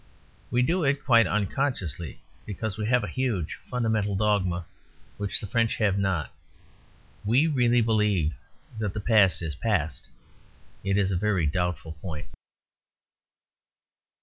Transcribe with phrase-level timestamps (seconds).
[0.49, 4.65] We do it quite unconsciously; because we have a huge fundamental dogma,
[5.17, 6.33] which the French have not.
[7.23, 8.33] We really believe
[8.79, 10.07] that the past is past.
[10.83, 12.25] It is a very doubtful point.